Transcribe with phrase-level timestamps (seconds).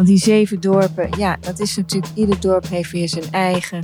[0.00, 3.82] Want die zeven dorpen, ja, dat is natuurlijk, ieder dorp heeft weer zijn eigen,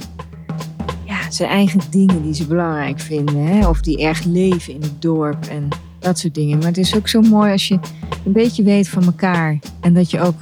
[1.05, 3.47] ja, zijn eigen dingen die ze belangrijk vinden.
[3.47, 3.69] Hè?
[3.69, 5.69] Of die erg leven in het dorp en
[5.99, 6.59] dat soort dingen.
[6.59, 7.79] Maar het is ook zo mooi als je
[8.25, 9.59] een beetje weet van elkaar.
[9.81, 10.35] En dat je ook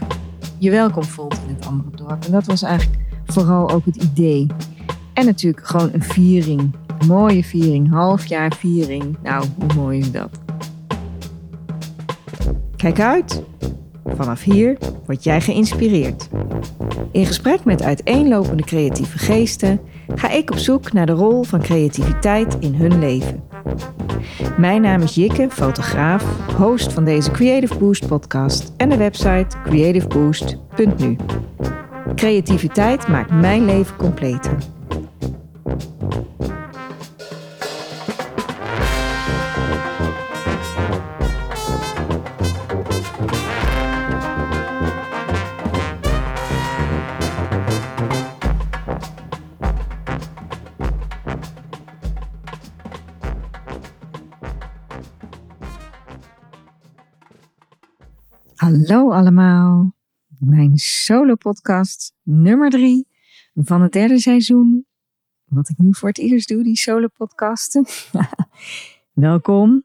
[0.59, 2.25] je welkom voelt in het andere dorp.
[2.25, 4.47] En dat was eigenlijk vooral ook het idee.
[5.13, 6.61] En natuurlijk gewoon een viering.
[6.99, 9.17] Een mooie viering, halfjaar viering.
[9.23, 10.31] Nou, hoe mooi is dat?
[12.77, 13.43] Kijk uit!
[14.05, 16.29] Vanaf hier word jij geïnspireerd.
[17.13, 19.81] In gesprek met uiteenlopende creatieve geesten
[20.15, 23.43] ga ik op zoek naar de rol van creativiteit in hun leven.
[24.57, 26.25] Mijn naam is Jikke, fotograaf,
[26.57, 31.17] host van deze Creative Boost podcast en de website creativeboost.nu.
[32.15, 34.57] Creativiteit maakt mijn leven completer.
[58.87, 59.95] Hallo allemaal,
[60.39, 63.09] mijn solo podcast nummer drie
[63.55, 64.87] van het derde seizoen.
[65.45, 67.87] Wat ik nu voor het eerst doe, die solo podcasten.
[69.13, 69.85] Welkom.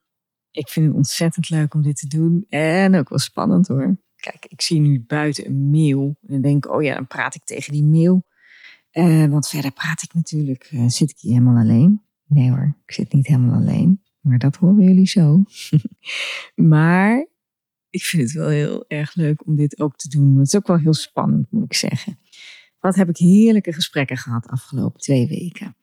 [0.52, 3.98] Ik vind het ontzettend leuk om dit te doen en ook wel spannend hoor.
[4.16, 7.74] Kijk, ik zie nu buiten een mail en denk, oh ja, dan praat ik tegen
[7.74, 8.24] die mail.
[8.94, 12.02] Uh, want verder praat ik natuurlijk, uh, zit ik hier helemaal alleen.
[12.26, 14.02] Nee hoor, ik zit niet helemaal alleen.
[14.20, 15.44] Maar dat horen jullie zo.
[16.72, 17.28] maar
[17.90, 20.38] ik vind het wel heel erg leuk om dit ook te doen.
[20.38, 22.20] Het is ook wel heel spannend, moet ik zeggen.
[22.80, 25.76] Wat heb ik heerlijke gesprekken gehad afgelopen twee weken.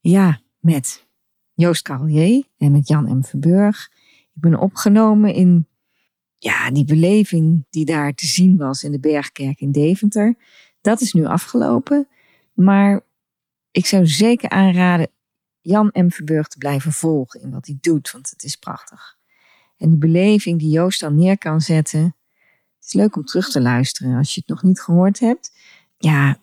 [0.00, 1.06] Ja, met
[1.54, 3.22] Joost Carlier en met Jan M.
[3.22, 3.90] Verburg.
[4.34, 5.68] Ik ben opgenomen in
[6.38, 10.36] ja, die beleving die daar te zien was in de Bergkerk in Deventer.
[10.80, 12.08] Dat is nu afgelopen.
[12.52, 13.04] Maar
[13.70, 15.08] ik zou zeker aanraden
[15.60, 16.10] Jan M.
[16.10, 19.15] Verburg te blijven volgen in wat hij doet, want het is prachtig.
[19.76, 22.02] En die beleving die Joost dan neer kan zetten.
[22.76, 25.52] Het is leuk om terug te luisteren als je het nog niet gehoord hebt.
[25.98, 26.40] Ja,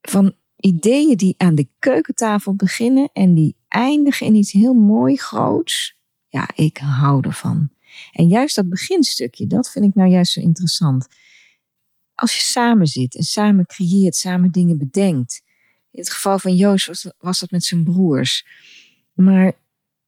[0.00, 5.96] van ideeën die aan de keukentafel beginnen en die eindigen in iets heel mooi groots.
[6.28, 7.70] Ja, ik hou ervan.
[8.12, 11.08] En juist dat beginstukje, dat vind ik nou juist zo interessant.
[12.14, 15.42] Als je samen zit en samen creëert, samen dingen bedenkt.
[15.90, 18.46] In het geval van Joost was, was dat met zijn broers.
[19.12, 19.52] Maar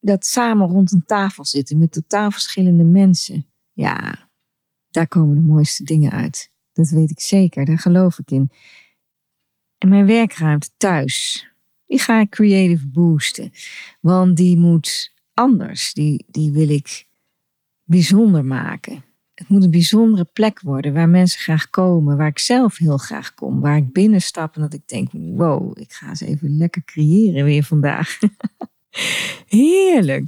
[0.04, 3.46] dat samen rond een tafel zitten met totaal verschillende mensen.
[3.72, 4.28] Ja,
[4.90, 6.50] daar komen de mooiste dingen uit.
[6.72, 8.50] Dat weet ik zeker, daar geloof ik in.
[9.78, 11.46] En mijn werkruimte thuis,
[11.86, 13.52] die ga ik creative boosten.
[14.00, 15.92] Want die moet anders.
[15.92, 17.06] Die, die wil ik
[17.84, 19.04] bijzonder maken.
[19.34, 23.34] Het moet een bijzondere plek worden waar mensen graag komen, waar ik zelf heel graag
[23.34, 27.44] kom, waar ik binnenstap en dat ik denk: wow, ik ga eens even lekker creëren
[27.44, 28.18] weer vandaag.
[29.46, 30.26] Heerlijk.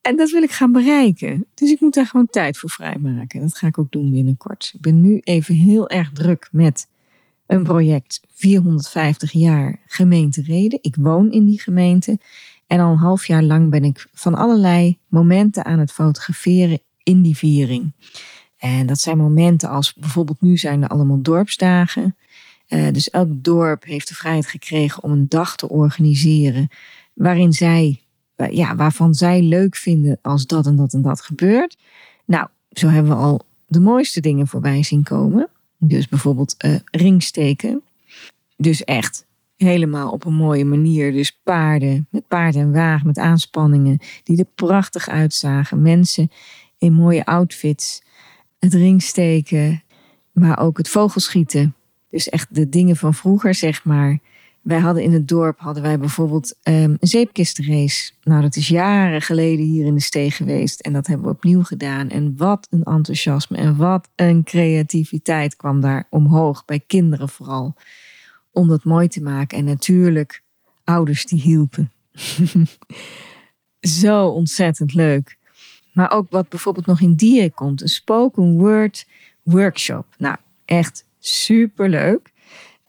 [0.00, 1.46] En dat wil ik gaan bereiken.
[1.54, 3.40] Dus ik moet daar gewoon tijd voor vrijmaken.
[3.40, 4.70] Dat ga ik ook doen binnenkort.
[4.74, 6.88] Ik ben nu even heel erg druk met
[7.46, 10.78] een project 450 jaar gemeente Reden.
[10.82, 12.18] Ik woon in die gemeente.
[12.66, 17.22] En al een half jaar lang ben ik van allerlei momenten aan het fotograferen in
[17.22, 17.92] die viering.
[18.56, 22.16] En dat zijn momenten als bijvoorbeeld nu zijn er allemaal dorpsdagen.
[22.68, 26.68] Uh, dus elk dorp heeft de vrijheid gekregen om een dag te organiseren
[27.14, 28.00] waarin zij,
[28.50, 31.76] ja, waarvan zij leuk vinden als dat en dat en dat gebeurt.
[32.24, 35.48] Nou, zo hebben we al de mooiste dingen voorbij zien komen.
[35.78, 37.82] Dus bijvoorbeeld uh, ringsteken.
[38.56, 39.26] Dus echt
[39.56, 41.12] helemaal op een mooie manier.
[41.12, 45.82] Dus paarden, met paard en wagen, met aanspanningen die er prachtig uitzagen.
[45.82, 46.30] Mensen
[46.78, 48.02] in mooie outfits.
[48.58, 49.82] Het ringsteken,
[50.32, 51.74] maar ook het vogelschieten.
[52.10, 54.18] Dus echt de dingen van vroeger, zeg maar.
[54.64, 58.12] Wij hadden in het dorp hadden wij bijvoorbeeld um, een zeepkistenrace.
[58.22, 60.80] Nou, dat is jaren geleden hier in de steeg geweest.
[60.80, 62.08] En dat hebben we opnieuw gedaan.
[62.08, 66.64] En wat een enthousiasme en wat een creativiteit kwam daar omhoog.
[66.64, 67.74] Bij kinderen vooral.
[68.52, 69.58] Om dat mooi te maken.
[69.58, 70.42] En natuurlijk
[70.84, 71.92] ouders die hielpen.
[73.80, 75.36] Zo ontzettend leuk.
[75.92, 77.82] Maar ook wat bijvoorbeeld nog in die komt.
[77.82, 79.06] Een spoken word
[79.42, 80.06] workshop.
[80.18, 82.32] Nou, echt super leuk.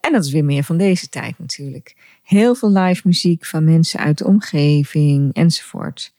[0.06, 1.96] En dat is weer meer van deze tijd natuurlijk.
[2.22, 6.12] Heel veel live muziek van mensen uit de omgeving enzovoort.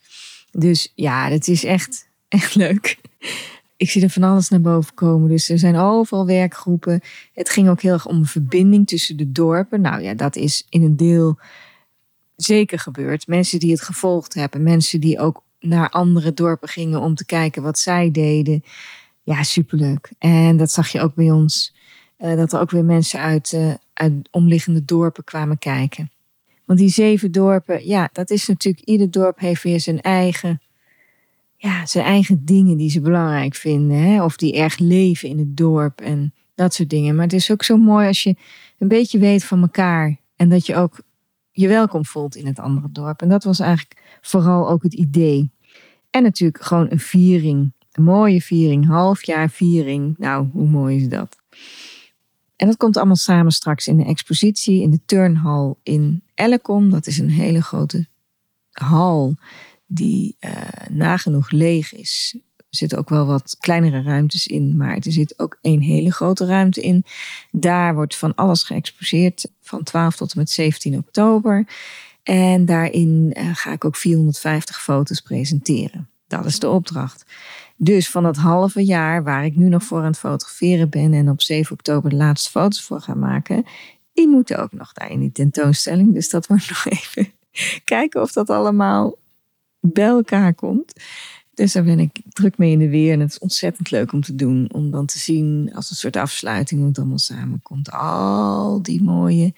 [0.51, 2.98] Dus ja, het is echt, echt leuk.
[3.78, 5.30] Ik zie er van alles naar boven komen.
[5.30, 7.01] Dus er zijn overal werkgroepen.
[7.34, 9.81] Het ging ook heel erg om een verbinding tussen de dorpen.
[9.81, 11.39] Nou ja, dat is in een deel
[12.36, 13.28] zeker gebeurd.
[13.28, 14.63] Mensen die het gevolgd hebben.
[14.63, 18.63] Mensen die ook naar andere dorpen gingen om te kijken wat zij deden.
[19.24, 20.12] Ja, superleuk.
[20.18, 21.75] En dat zag je ook bij ons.
[22.19, 26.12] Uh, dat er ook weer mensen uit, uh, uit omliggende dorpen kwamen kijken.
[26.66, 30.62] Want die zeven dorpen, ja, dat is natuurlijk, ieder dorp heeft weer zijn eigen,
[31.56, 33.98] ja, zijn eigen dingen die ze belangrijk vinden.
[33.98, 34.24] Hè?
[34.24, 37.16] Of die erg leven in het dorp en dat soort dingen.
[37.16, 38.36] Maar het is ook zo mooi als je
[38.78, 40.18] een beetje weet van elkaar.
[40.36, 41.00] En dat je ook
[41.52, 43.22] je welkom voelt in het andere dorp.
[43.22, 45.52] En dat was eigenlijk vooral ook het idee.
[46.10, 47.72] En natuurlijk gewoon een viering.
[47.92, 50.16] Een mooie viering, halfjaar viering.
[50.18, 51.38] Nou, hoe mooi is dat?
[52.57, 56.89] En dat komt allemaal samen straks in de expositie in de turnhal in Ellecom.
[56.89, 58.07] Dat is een hele grote
[58.71, 59.36] hal
[59.86, 60.51] die uh,
[60.89, 62.38] nagenoeg leeg is.
[62.57, 66.45] Er zitten ook wel wat kleinere ruimtes in, maar er zit ook één hele grote
[66.45, 67.04] ruimte in.
[67.51, 71.68] Daar wordt van alles geëxposeerd van 12 tot en met 17 oktober.
[72.24, 76.10] En daarin uh, ga ik ook 450 foto's presenteren.
[76.27, 77.25] Dat is de opdracht.
[77.75, 81.29] Dus van dat halve jaar waar ik nu nog voor aan het fotograferen ben en
[81.29, 83.65] op 7 oktober de laatste foto's voor ga maken,
[84.13, 86.13] die moeten ook nog daar in die tentoonstelling.
[86.13, 87.31] Dus dat wordt nog even
[87.83, 89.18] kijken of dat allemaal
[89.79, 90.94] bij elkaar komt.
[91.53, 93.13] Dus daar ben ik druk mee in de weer.
[93.13, 94.69] En het is ontzettend leuk om te doen.
[94.74, 97.91] Om dan te zien als een soort afsluiting hoe het allemaal samenkomt.
[97.91, 99.53] Al die mooie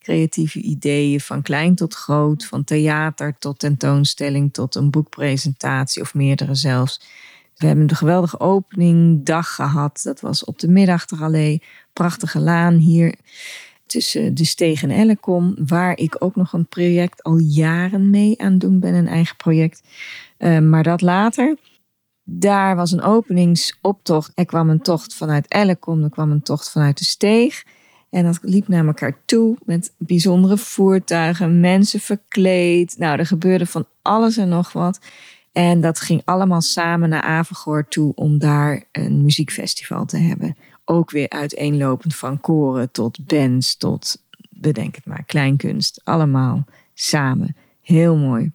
[0.00, 2.46] creatieve ideeën van klein tot groot.
[2.46, 7.00] Van theater tot tentoonstelling tot een boekpresentatie of meerdere zelfs.
[7.56, 10.00] We hebben een geweldige openingdag gehad.
[10.02, 11.62] Dat was op de Middachterallee.
[11.92, 13.14] Prachtige laan hier
[13.86, 15.54] tussen de Steeg en Ellecom.
[15.66, 18.94] Waar ik ook nog een project al jaren mee aan doen ben.
[18.94, 19.82] Een eigen project.
[20.38, 21.56] Uh, maar dat later.
[22.22, 24.32] Daar was een openingsoptocht.
[24.34, 26.02] Er kwam een tocht vanuit Ellecom.
[26.02, 27.64] Er kwam een tocht vanuit de Steeg.
[28.10, 32.94] En dat liep naar elkaar toe met bijzondere voertuigen, mensen verkleed.
[32.98, 35.00] Nou, er gebeurde van alles en nog wat.
[35.52, 40.56] En dat ging allemaal samen naar Avergoor toe om daar een muziekfestival te hebben.
[40.84, 46.00] Ook weer uiteenlopend van koren tot bands tot, bedenk het maar, kleinkunst.
[46.04, 46.64] Allemaal
[46.94, 47.56] samen.
[47.82, 48.52] Heel mooi.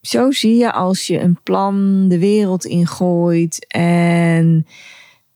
[0.00, 4.66] Zo zie je als je een plan de wereld ingooit en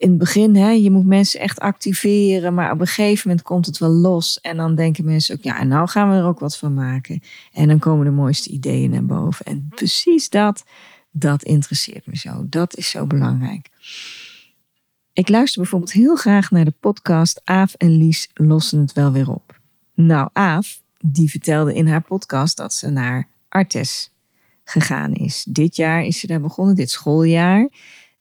[0.03, 3.67] in het begin, hè, je moet mensen echt activeren, maar op een gegeven moment komt
[3.67, 4.41] het wel los.
[4.41, 7.23] En dan denken mensen ook, ja, en nou gaan we er ook wat van maken.
[7.53, 9.47] En dan komen de mooiste ideeën naar boven.
[9.47, 10.65] En precies dat,
[11.11, 12.47] dat interesseert me zo.
[12.49, 13.69] Dat is zo belangrijk.
[15.13, 19.31] Ik luister bijvoorbeeld heel graag naar de podcast Aaf en Lies lossen het wel weer
[19.31, 19.61] op.
[19.95, 24.11] Nou, Aaf, die vertelde in haar podcast dat ze naar Artes
[24.65, 25.45] gegaan is.
[25.49, 27.69] Dit jaar is ze daar begonnen, dit schooljaar.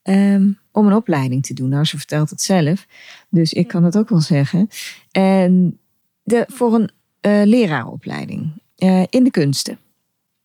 [0.02, 1.68] Um, om een opleiding te doen.
[1.68, 2.86] Nou, ze vertelt het zelf,
[3.28, 4.68] dus ik kan het ook wel zeggen.
[5.10, 5.78] En
[6.22, 6.90] de, voor een
[7.20, 9.78] uh, leraaropleiding uh, in de kunsten.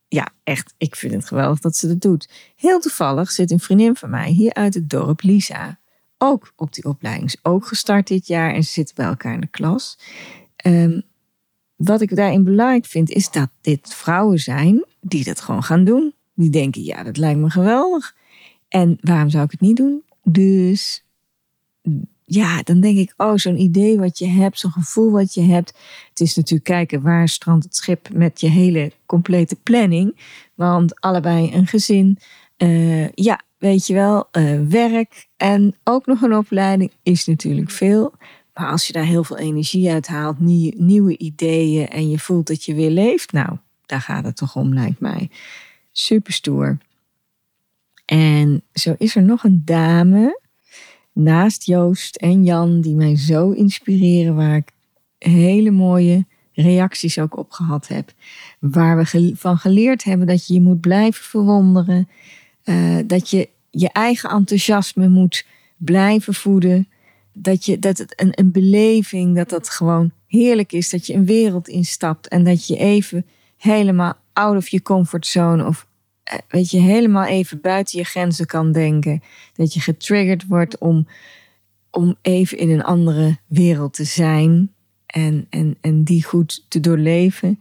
[0.08, 2.28] Ja, echt, ik vind het geweldig dat ze dat doet.
[2.56, 5.78] Heel toevallig zit een vriendin van mij hier uit het dorp, Lisa,
[6.18, 7.26] ook op die opleiding.
[7.26, 9.98] Is ook gestart dit jaar en ze zitten bij elkaar in de klas.
[10.66, 11.02] Um,
[11.76, 16.14] wat ik daarin belangrijk vind, is dat dit vrouwen zijn die dat gewoon gaan doen.
[16.34, 18.16] Die denken, ja, dat lijkt me geweldig.
[18.68, 20.02] En waarom zou ik het niet doen?
[20.22, 21.04] Dus
[22.24, 25.74] ja, dan denk ik, oh, zo'n idee wat je hebt, zo'n gevoel wat je hebt.
[26.08, 30.16] Het is natuurlijk kijken waar strandt het schip met je hele complete planning.
[30.54, 32.18] Want allebei een gezin,
[32.58, 38.14] uh, ja, weet je wel, uh, werk en ook nog een opleiding is natuurlijk veel.
[38.54, 42.64] Maar als je daar heel veel energie uit haalt, nieuwe ideeën en je voelt dat
[42.64, 43.56] je weer leeft, nou,
[43.86, 45.30] daar gaat het toch om, lijkt mij.
[45.92, 46.78] Super stoer.
[48.08, 50.40] En zo is er nog een dame
[51.12, 54.70] naast Joost en Jan die mij zo inspireren, waar ik
[55.18, 58.12] hele mooie reacties ook op gehad heb.
[58.58, 62.08] Waar we van geleerd hebben dat je je moet blijven verwonderen,
[62.64, 65.46] uh, dat je je eigen enthousiasme moet
[65.76, 66.88] blijven voeden,
[67.32, 71.26] dat, je, dat het een, een beleving, dat dat gewoon heerlijk is, dat je een
[71.26, 75.87] wereld instapt en dat je even helemaal out of je comfortzone of eh,
[76.48, 79.22] weet je, helemaal even buiten je grenzen kan denken.
[79.52, 81.08] Dat je getriggerd wordt om,
[81.90, 84.72] om even in een andere wereld te zijn
[85.06, 87.60] en, en, en die goed te doorleven.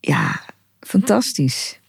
[0.00, 0.40] Ja,
[0.80, 1.80] fantastisch.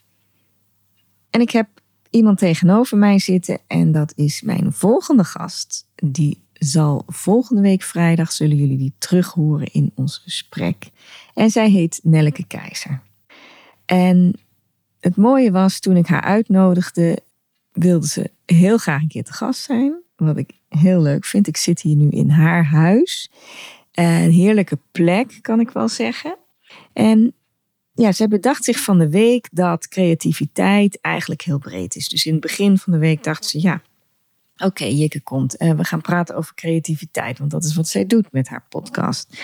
[1.29, 1.67] En ik heb
[2.09, 5.87] iemand tegenover mij zitten en dat is mijn volgende gast.
[5.95, 10.89] Die zal volgende week vrijdag, zullen jullie die terug horen in ons gesprek.
[11.33, 13.01] En zij heet Nelleke Keizer.
[13.85, 14.35] En
[15.03, 17.19] het mooie was, toen ik haar uitnodigde,
[17.71, 20.01] wilde ze heel graag een keer te gast zijn.
[20.15, 21.47] Wat ik heel leuk vind.
[21.47, 23.31] Ik zit hier nu in haar huis.
[23.91, 26.37] Een heerlijke plek, kan ik wel zeggen.
[26.93, 27.33] En
[27.93, 32.07] ja, ze bedacht zich van de week dat creativiteit eigenlijk heel breed is.
[32.07, 33.81] Dus in het begin van de week dacht ze, ja,
[34.57, 35.61] Oké, Jikke komt.
[35.61, 39.37] Uh, we gaan praten over creativiteit, want dat is wat zij doet met haar podcast.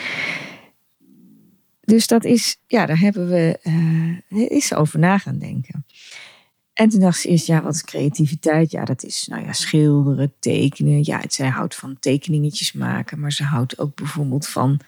[1.89, 3.59] Dus dat is, ja, daar hebben we
[4.71, 5.85] uh, over na gaan denken.
[6.73, 8.71] En toen dacht ze eerst, ja, wat is creativiteit?
[8.71, 10.99] Ja, dat is, nou ja, schilderen, tekenen.
[11.03, 14.79] Ja, zij houdt van tekeningetjes maken, maar ze houdt ook bijvoorbeeld van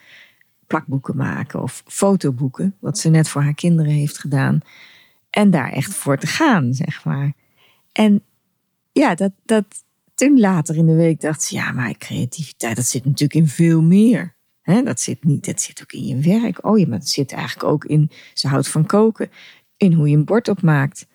[0.67, 4.60] plakboeken maken of fotoboeken, wat ze net voor haar kinderen heeft gedaan.
[5.29, 7.34] En daar echt voor te gaan, zeg maar.
[7.91, 8.24] En
[8.91, 9.65] ja, dat, dat,
[10.13, 13.81] toen later in de week dacht ze, ja, maar creativiteit, dat zit natuurlijk in veel
[13.81, 14.36] meer.
[14.63, 16.65] Dat zit niet, dat zit ook in je werk.
[16.65, 19.30] Oh ja, maar het zit eigenlijk ook in, ze houdt van koken,
[19.77, 21.08] in hoe je een bord opmaakt.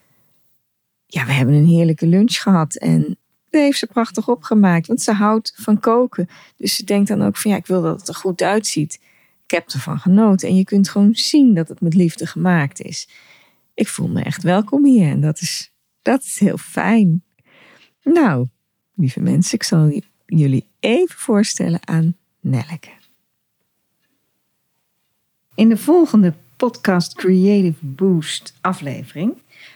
[1.06, 3.18] Ja, we hebben een heerlijke lunch gehad en
[3.50, 6.28] dat heeft ze prachtig opgemaakt, want ze houdt van koken.
[6.56, 9.00] Dus ze denkt dan ook van, ja, ik wil dat het er goed uitziet.
[9.44, 13.08] Ik heb ervan genoten en je kunt gewoon zien dat het met liefde gemaakt is.
[13.74, 15.72] Ik voel me echt welkom hier en dat is,
[16.02, 17.24] dat is heel fijn.
[18.02, 18.46] Nou,
[18.94, 22.90] lieve mensen, ik zal jullie even voorstellen aan Nelleke.
[25.56, 29.34] In de volgende podcast Creative Boost aflevering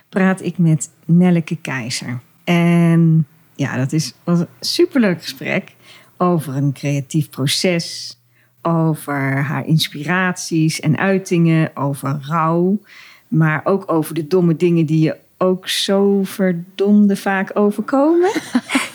[0.08, 2.20] praat ik met Nelleke Keizer.
[2.44, 5.74] En ja, dat is, een superleuk gesprek
[6.16, 8.18] over een creatief proces,
[8.62, 12.80] over haar inspiraties en uitingen, over rouw,
[13.28, 18.30] maar ook over de domme dingen die je ook zo verdomde vaak overkomen.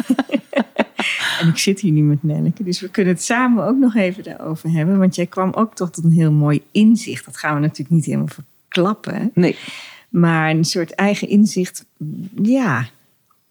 [1.45, 4.23] en ik zit hier nu met Nelleke, dus we kunnen het samen ook nog even
[4.23, 4.97] daarover hebben.
[4.97, 7.25] Want jij kwam ook tot een heel mooi inzicht.
[7.25, 9.31] Dat gaan we natuurlijk niet helemaal verklappen.
[9.33, 9.55] Nee.
[10.09, 11.85] Maar een soort eigen inzicht,
[12.43, 12.87] ja,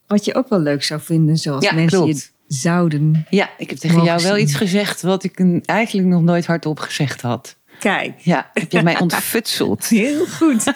[0.07, 2.31] wat je ook wel leuk zou vinden, zoals Ja, mensen klopt.
[2.47, 3.25] je zouden.
[3.29, 7.21] Ja, ik heb tegen jou wel iets gezegd wat ik eigenlijk nog nooit hardop gezegd
[7.21, 7.55] had.
[7.79, 9.87] Kijk, Ja, heb je mij ontfutseld?
[10.05, 10.71] heel goed.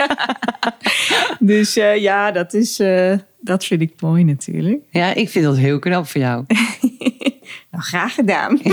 [1.39, 4.81] dus eh, ja, dat, is, eh, dat vind ik mooi natuurlijk.
[4.89, 6.45] Ja, ik vind dat heel knap voor jou.
[7.79, 8.59] Nou, graag gedaan.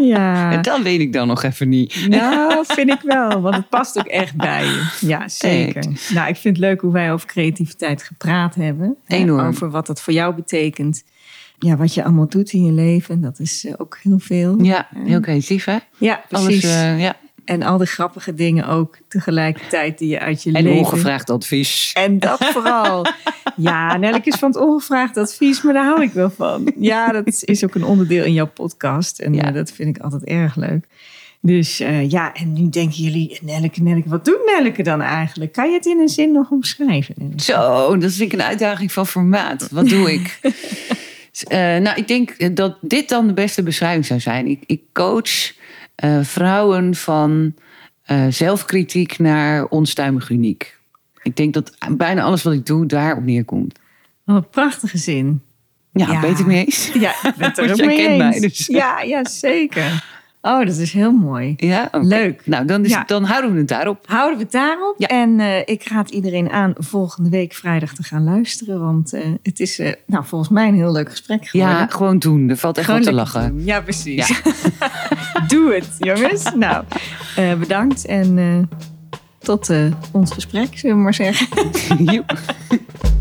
[0.00, 0.52] ja.
[0.52, 2.06] En dat weet ik dan nog even niet.
[2.08, 4.88] Nou, vind ik wel, want het past ook echt bij je.
[5.00, 5.84] Ja, zeker.
[6.14, 8.96] Nou, ik vind het leuk hoe wij over creativiteit gepraat hebben.
[9.04, 9.46] Hè, Enorm.
[9.46, 11.04] Over wat dat voor jou betekent.
[11.58, 14.62] Ja, wat je allemaal doet in je leven, dat is eh, ook heel veel.
[14.62, 15.76] Ja, heel creatief hè?
[15.98, 16.64] Ja, Alles, precies.
[16.64, 17.16] eh, ja.
[17.50, 20.78] En al die grappige dingen ook tegelijkertijd die je uit je En leven...
[20.78, 21.90] ongevraagd advies.
[21.94, 23.06] En dat vooral.
[23.56, 26.72] Ja, Nelleke is van het ongevraagd advies, maar daar hou ik wel van.
[26.78, 29.18] Ja, dat is- ook een onderdeel in jouw podcast.
[29.18, 29.42] En Ja.
[29.42, 30.84] eh, dat vind ik altijd erg leuk.
[31.40, 35.52] Dus eh, ja, en nu denken jullie, Nelleke, Nelleke, wat doet Nelleke dan eigenlijk?
[35.52, 37.14] Kan je het in een zin nog omschrijven?
[37.36, 39.68] Zo, dat vind ik een uitdaging van formaat.
[39.70, 40.38] Wat doe ik?
[41.48, 44.46] Eh, nou, ik denk dat dit dan de beste beschrijving zou zijn.
[44.46, 45.52] Ik, ik coach
[46.00, 47.54] eh, vrouwen van
[48.02, 50.78] eh, zelfkritiek naar onstuimig uniek.
[51.22, 53.78] Ik denk dat bijna alles wat ik doe daarop neerkomt.
[54.24, 55.42] Wat een prachtige zin.
[55.92, 56.20] Ja, Ja.
[56.20, 56.90] weet ik mee eens?
[56.92, 58.18] Ja, ik ben het er ook jij mee kent eens.
[58.18, 58.66] mij dus.
[58.66, 60.04] Ja, ja, zeker.
[60.42, 61.54] Oh, dat is heel mooi.
[61.56, 61.88] Ja.
[61.92, 62.42] Leuk.
[62.46, 63.04] Nou, dan, is, Ja.
[63.06, 64.04] dan houden we het daarop.
[64.06, 64.94] Houden we het daarop.
[64.98, 65.06] Ja.
[65.06, 68.80] En eh, ik raad iedereen aan volgende week vrijdag te gaan luisteren.
[68.80, 71.78] Want eh, het is eh, nou, volgens mij een heel leuk gesprek geworden.
[71.78, 72.48] Ja, gewoon doen.
[72.48, 73.48] Er valt echt Gewoon wat te lachen.
[73.48, 73.64] doen.
[73.64, 74.42] Ja, precies.
[75.48, 76.52] Doe het, jongens.
[76.54, 76.84] Nou,
[77.58, 78.68] bedankt en
[79.38, 79.70] tot
[80.12, 81.48] ons gesprek, zullen we maar zeggen.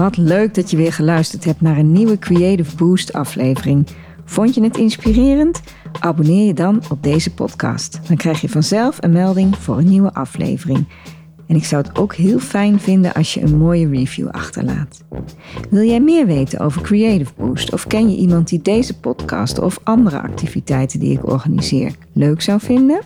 [0.00, 3.86] Wat leuk dat je weer geluisterd hebt naar een nieuwe Creative Boost aflevering.
[4.24, 5.60] Vond je het inspirerend?
[5.98, 8.00] Abonneer je dan op deze podcast.
[8.06, 10.88] Dan krijg je vanzelf een melding voor een nieuwe aflevering.
[11.46, 15.04] En ik zou het ook heel fijn vinden als je een mooie review achterlaat.
[15.70, 19.80] Wil jij meer weten over Creative Boost of ken je iemand die deze podcast of
[19.82, 23.00] andere activiteiten die ik organiseer leuk zou vinden?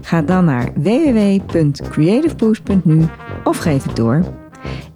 [0.00, 3.04] Ga dan naar www.creativeboost.nu
[3.44, 4.43] of geef het door.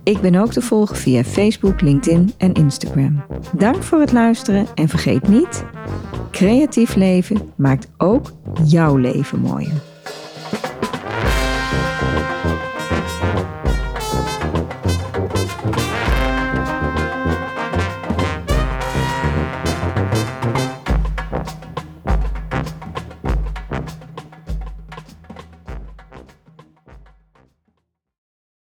[0.08, 3.24] Ik ben ook te volgen via Facebook, LinkedIn en Instagram.
[3.52, 5.64] Dank voor het luisteren en vergeet niet:
[6.30, 8.32] creatief leven maakt ook
[8.64, 9.97] jouw leven mooier.